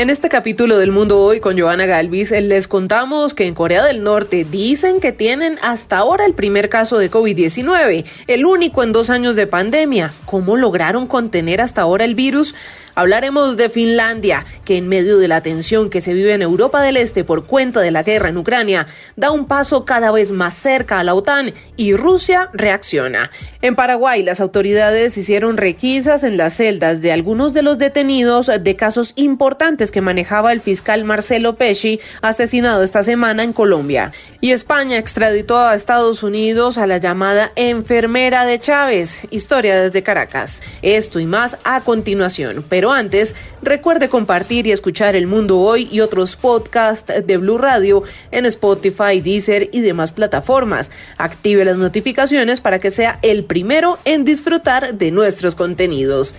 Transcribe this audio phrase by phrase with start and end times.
[0.00, 4.02] En este capítulo del Mundo Hoy con Joana Galvis les contamos que en Corea del
[4.02, 9.10] Norte dicen que tienen hasta ahora el primer caso de COVID-19, el único en dos
[9.10, 10.14] años de pandemia.
[10.24, 12.54] ¿Cómo lograron contener hasta ahora el virus?
[12.94, 16.96] Hablaremos de Finlandia, que en medio de la tensión que se vive en Europa del
[16.96, 18.86] Este por cuenta de la guerra en Ucrania,
[19.16, 23.30] da un paso cada vez más cerca a la OTAN y Rusia reacciona.
[23.62, 28.76] En Paraguay, las autoridades hicieron requisas en las celdas de algunos de los detenidos de
[28.76, 34.12] casos importantes que manejaba el fiscal Marcelo Pesci, asesinado esta semana en Colombia.
[34.40, 39.26] Y España extraditó a Estados Unidos a la llamada enfermera de Chávez.
[39.30, 40.62] Historia desde Caracas.
[40.80, 42.64] Esto y más a continuación.
[42.88, 48.46] Antes, recuerde compartir y escuchar El Mundo Hoy y otros podcasts de Blue Radio en
[48.46, 50.90] Spotify, Deezer y demás plataformas.
[51.18, 56.36] Active las notificaciones para que sea el primero en disfrutar de nuestros contenidos.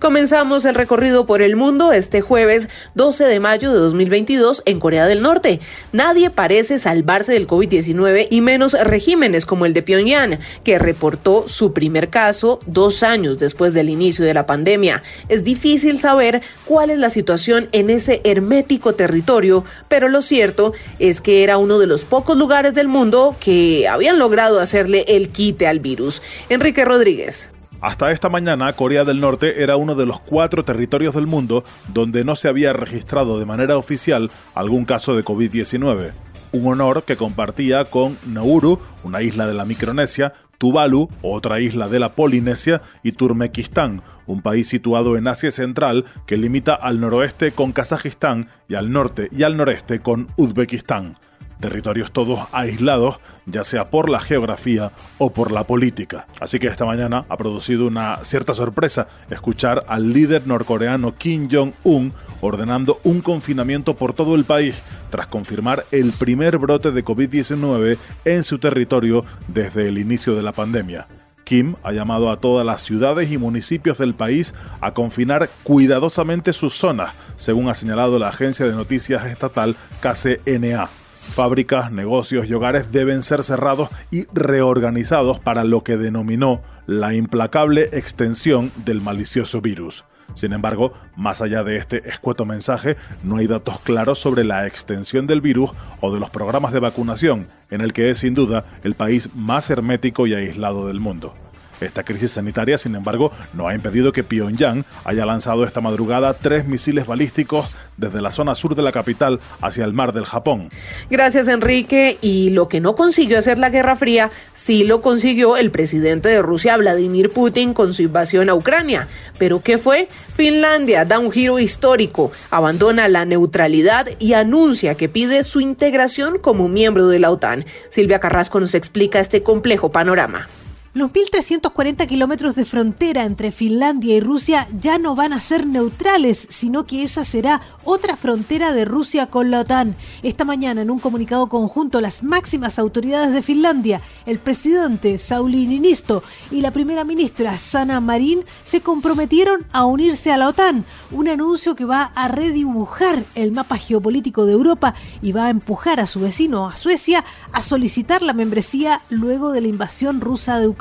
[0.00, 5.06] Comenzamos el recorrido por el mundo este jueves 12 de mayo de 2022 en Corea
[5.06, 5.60] del Norte.
[5.92, 11.74] Nadie parece salvarse del COVID-19 y menos regímenes como el de Pyongyang, que reportó su
[11.74, 15.02] primer caso dos años después del inicio de la pandemia.
[15.28, 21.20] Es difícil saber cuál es la situación en ese hermético territorio, pero lo cierto es
[21.20, 25.66] que era uno de los pocos lugares del mundo que habían logrado hacerle el quite
[25.66, 26.22] al virus.
[26.48, 27.50] Enrique Rodríguez.
[27.80, 32.24] Hasta esta mañana, Corea del Norte era uno de los cuatro territorios del mundo donde
[32.24, 36.12] no se había registrado de manera oficial algún caso de COVID-19.
[36.52, 42.00] Un honor que compartía con Nauru, una isla de la Micronesia, Tuvalu, otra isla de
[42.00, 47.72] la Polinesia, y Turmequistán, un país situado en Asia Central que limita al noroeste con
[47.72, 51.16] Kazajistán y al norte y al noreste con Uzbekistán
[51.60, 56.26] territorios todos aislados, ya sea por la geografía o por la política.
[56.40, 62.12] Así que esta mañana ha producido una cierta sorpresa escuchar al líder norcoreano Kim Jong-un
[62.40, 64.74] ordenando un confinamiento por todo el país
[65.10, 70.52] tras confirmar el primer brote de COVID-19 en su territorio desde el inicio de la
[70.52, 71.06] pandemia.
[71.44, 76.74] Kim ha llamado a todas las ciudades y municipios del país a confinar cuidadosamente sus
[76.74, 80.99] zonas, según ha señalado la agencia de noticias estatal KCNA.
[81.30, 87.88] Fábricas, negocios y hogares deben ser cerrados y reorganizados para lo que denominó la implacable
[87.92, 90.04] extensión del malicioso virus.
[90.34, 95.26] Sin embargo, más allá de este escueto mensaje, no hay datos claros sobre la extensión
[95.26, 95.70] del virus
[96.00, 99.70] o de los programas de vacunación, en el que es sin duda el país más
[99.70, 101.34] hermético y aislado del mundo.
[101.80, 106.66] Esta crisis sanitaria, sin embargo, no ha impedido que Pyongyang haya lanzado esta madrugada tres
[106.66, 110.70] misiles balísticos desde la zona sur de la capital hacia el mar del Japón.
[111.10, 112.18] Gracias, Enrique.
[112.20, 116.42] Y lo que no consiguió hacer la Guerra Fría, sí lo consiguió el presidente de
[116.42, 119.08] Rusia, Vladimir Putin, con su invasión a Ucrania.
[119.38, 120.08] ¿Pero qué fue?
[120.34, 126.68] Finlandia da un giro histórico, abandona la neutralidad y anuncia que pide su integración como
[126.68, 127.64] miembro de la OTAN.
[127.90, 130.48] Silvia Carrasco nos explica este complejo panorama.
[130.92, 136.48] Los 1.340 kilómetros de frontera entre Finlandia y Rusia ya no van a ser neutrales,
[136.50, 139.94] sino que esa será otra frontera de Rusia con la OTAN.
[140.24, 146.24] Esta mañana, en un comunicado conjunto, las máximas autoridades de Finlandia, el presidente Sauli Niinisto
[146.50, 151.76] y la primera ministra Sanna Marin se comprometieron a unirse a la OTAN, un anuncio
[151.76, 156.18] que va a redibujar el mapa geopolítico de Europa y va a empujar a su
[156.18, 160.79] vecino, a Suecia, a solicitar la membresía luego de la invasión rusa de Ucrania.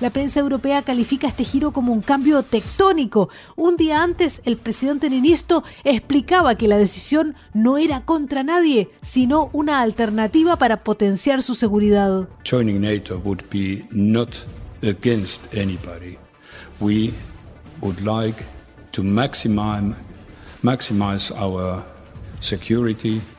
[0.00, 3.30] La prensa europea califica este giro como un cambio tectónico.
[3.56, 9.48] Un día antes, el presidente Ninisto explicaba que la decisión no era contra nadie, sino
[9.52, 12.28] una alternativa para potenciar su seguridad.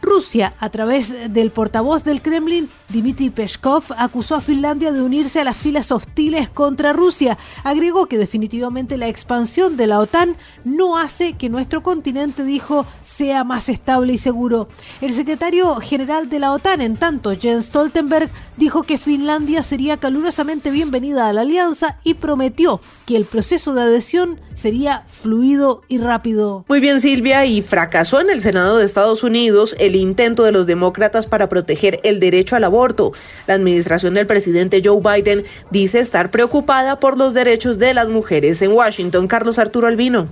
[0.07, 5.43] Rusia, a través del portavoz del Kremlin, Dmitry Peskov, acusó a Finlandia de unirse a
[5.43, 7.37] las filas hostiles contra Rusia.
[7.65, 13.43] Agregó que definitivamente la expansión de la OTAN no hace que nuestro continente, dijo, sea
[13.43, 14.69] más estable y seguro.
[15.01, 20.71] El secretario general de la OTAN, en tanto, Jens Stoltenberg, dijo que Finlandia sería calurosamente
[20.71, 26.65] bienvenida a la alianza y prometió que el proceso de adhesión sería fluido y rápido.
[26.69, 30.67] Muy bien, Silvia, y fracasó en el Senado de Estados Unidos el intento de los
[30.67, 33.11] demócratas para proteger el derecho al aborto.
[33.47, 38.61] La administración del presidente Joe Biden dice estar preocupada por los derechos de las mujeres
[38.61, 39.27] en Washington.
[39.27, 40.27] Carlos Arturo Albino.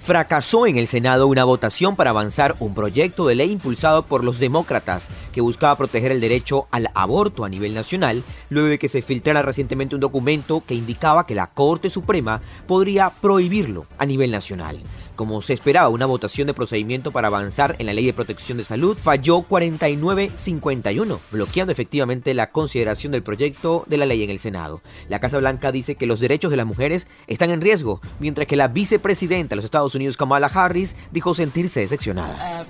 [0.00, 4.38] fracasó en el Senado una votación para avanzar un proyecto de ley impulsado por los
[4.38, 9.02] demócratas que buscaba proteger el derecho al aborto a nivel nacional, luego de que se
[9.02, 14.80] filtrara recientemente un documento que indicaba que la Corte Suprema podría prohibirlo a nivel nacional.
[15.18, 18.62] Como se esperaba, una votación de procedimiento para avanzar en la ley de protección de
[18.62, 24.80] salud falló 49-51, bloqueando efectivamente la consideración del proyecto de la ley en el Senado.
[25.08, 28.54] La Casa Blanca dice que los derechos de las mujeres están en riesgo, mientras que
[28.54, 32.64] la vicepresidenta de los Estados Unidos, Kamala Harris, dijo sentirse decepcionada.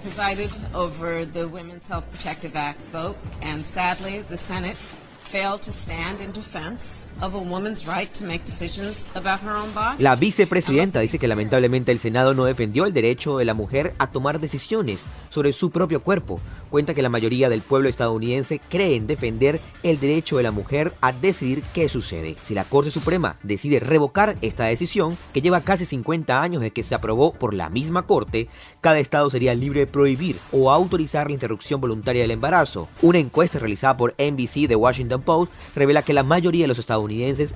[9.99, 14.13] La vicepresidenta dice que lamentablemente el Senado no defendió el derecho de la mujer a
[14.13, 16.41] tomar decisiones sobre su propio cuerpo.
[16.71, 20.95] Cuenta que la mayoría del pueblo estadounidense cree en defender el derecho de la mujer
[21.01, 22.37] a decidir qué sucede.
[22.45, 26.85] Si la Corte Suprema decide revocar esta decisión, que lleva casi 50 años de que
[26.85, 28.49] se aprobó por la misma Corte,
[28.81, 32.89] cada estado sería libre de prohibir o autorizar la interrupción voluntaria del embarazo.
[33.03, 37.08] Una encuesta realizada por NBC de Washington Post revela que la mayoría de los estadounidenses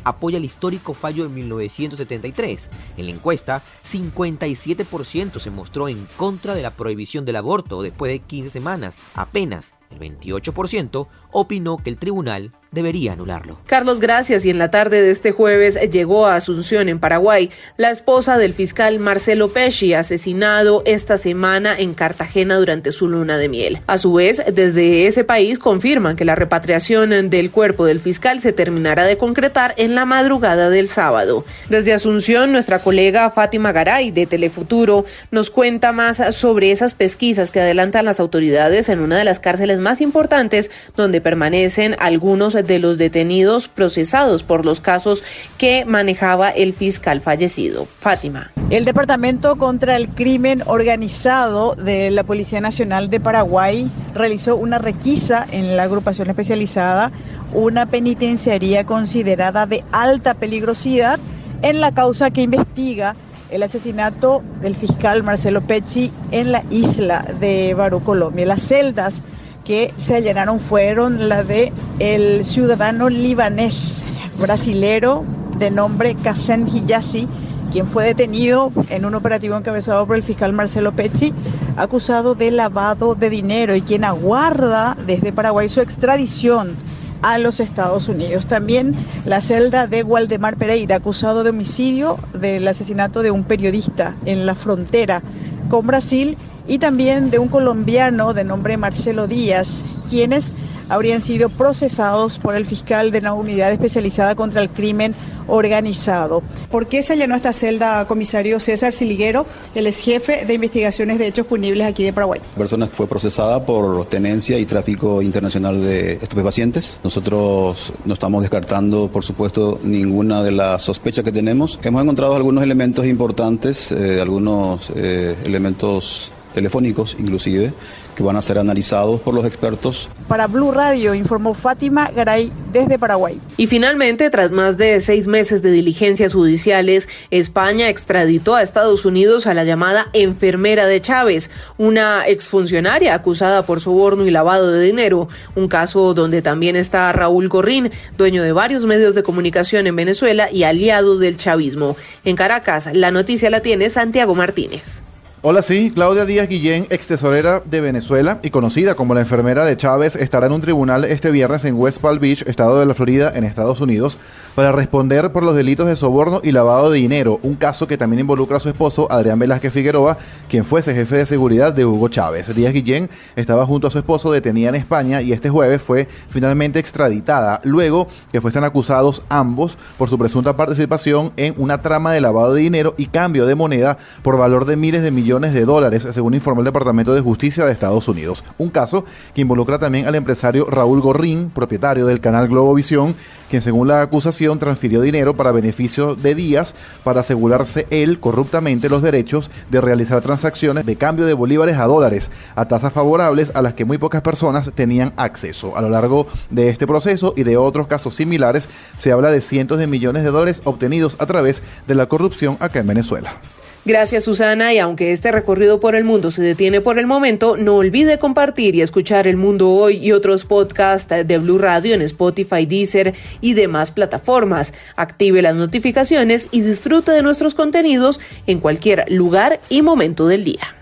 [0.04, 2.70] apoya el histórico fallo de 1973.
[2.96, 8.20] En la encuesta, 57% se mostró en contra de la prohibición del aborto después de
[8.20, 8.99] 15 semanas.
[9.14, 13.58] Apenas el 28% opinó que el tribunal debería anularlo.
[13.66, 14.44] Carlos, gracias.
[14.44, 18.54] Y en la tarde de este jueves llegó a Asunción, en Paraguay, la esposa del
[18.54, 23.80] fiscal Marcelo Pesci, asesinado esta semana en Cartagena durante su luna de miel.
[23.86, 28.52] A su vez, desde ese país confirman que la repatriación del cuerpo del fiscal se
[28.52, 31.44] terminará de concretar en la madrugada del sábado.
[31.68, 37.60] Desde Asunción, nuestra colega Fátima Garay de Telefuturo nos cuenta más sobre esas pesquisas que
[37.60, 42.99] adelantan las autoridades en una de las cárceles más importantes donde permanecen algunos de los
[42.99, 45.25] detenidos procesados por los casos
[45.58, 47.87] que manejaba el fiscal fallecido.
[47.87, 48.52] Fátima.
[48.70, 55.46] El Departamento contra el Crimen Organizado de la Policía Nacional de Paraguay realizó una requisa
[55.50, 57.12] en la agrupación especializada,
[57.52, 61.19] una penitenciaría considerada de alta peligrosidad
[61.62, 63.14] en la causa que investiga
[63.50, 68.46] el asesinato del fiscal Marcelo Pecci en la isla de Barú, Colombia.
[68.46, 69.23] Las celdas
[69.64, 74.03] que se allanaron fueron la de el ciudadano libanés
[74.38, 75.25] brasilero
[75.59, 77.29] de nombre Kassem Hijazi,
[77.70, 81.32] quien fue detenido en un operativo encabezado por el fiscal Marcelo Pecci,
[81.76, 86.76] acusado de lavado de dinero y quien aguarda desde Paraguay su extradición
[87.23, 88.47] a los Estados Unidos.
[88.47, 88.94] También
[89.25, 94.55] la celda de Waldemar Pereira, acusado de homicidio del asesinato de un periodista en la
[94.55, 95.23] frontera
[95.69, 96.37] con Brasil
[96.67, 100.53] y también de un colombiano de nombre Marcelo Díaz, quienes
[100.88, 105.14] habrían sido procesados por el fiscal de la unidad especializada contra el crimen
[105.47, 106.43] organizado.
[106.70, 111.26] ¿Por qué se allanó esta celda, comisario César Siliguero, el ex jefe de investigaciones de
[111.29, 112.41] hechos punibles aquí de Paraguay?
[112.55, 117.00] La persona fue procesada por tenencia y tráfico internacional de estupefacientes.
[117.03, 121.79] Nosotros no estamos descartando, por supuesto, ninguna de las sospechas que tenemos.
[121.82, 127.72] Hemos encontrado algunos elementos importantes, eh, algunos eh, elementos telefónicos inclusive,
[128.14, 130.08] que van a ser analizados por los expertos.
[130.28, 133.40] Para Blue Radio informó Fátima Garay desde Paraguay.
[133.56, 139.46] Y finalmente, tras más de seis meses de diligencias judiciales, España extraditó a Estados Unidos
[139.46, 145.28] a la llamada enfermera de Chávez, una exfuncionaria acusada por soborno y lavado de dinero,
[145.54, 150.50] un caso donde también está Raúl Gorrín, dueño de varios medios de comunicación en Venezuela
[150.50, 151.97] y aliado del chavismo.
[152.25, 155.02] En Caracas, la noticia la tiene Santiago Martínez.
[155.44, 159.76] Hola, sí, Claudia Díaz Guillén, ex tesorera de Venezuela y conocida como la enfermera de
[159.76, 163.32] Chávez, estará en un tribunal este viernes en West Palm Beach, estado de la Florida,
[163.34, 164.18] en Estados Unidos,
[164.54, 168.20] para responder por los delitos de soborno y lavado de dinero, un caso que también
[168.20, 170.16] involucra a su esposo, Adrián Velázquez Figueroa,
[170.49, 172.54] quien fuese jefe de seguridad de Hugo Chávez.
[172.54, 176.78] Díaz Guillén estaba junto a su esposo detenida en España y este jueves fue finalmente
[176.78, 182.54] extraditada, luego que fuesen acusados ambos por su presunta participación en una trama de lavado
[182.54, 186.60] de dinero y cambio de moneda por valor de miles de de dólares, según informó
[186.60, 188.44] el Departamento de Justicia de Estados Unidos.
[188.58, 193.14] Un caso que involucra también al empresario Raúl Gorrín, propietario del canal Globovisión,
[193.48, 199.00] quien según la acusación transfirió dinero para beneficio de Díaz para asegurarse él corruptamente los
[199.00, 203.72] derechos de realizar transacciones de cambio de bolívares a dólares a tasas favorables a las
[203.72, 205.78] que muy pocas personas tenían acceso.
[205.78, 209.78] A lo largo de este proceso y de otros casos similares se habla de cientos
[209.78, 213.40] de millones de dólares obtenidos a través de la corrupción acá en Venezuela.
[213.84, 217.78] Gracias Susana y aunque este recorrido por el mundo se detiene por el momento, no
[217.78, 222.64] olvide compartir y escuchar El Mundo Hoy y otros podcasts de Blue Radio en Spotify,
[222.64, 224.72] Deezer y demás plataformas.
[224.94, 230.76] Active las notificaciones y disfrute de nuestros contenidos en cualquier lugar y momento del día.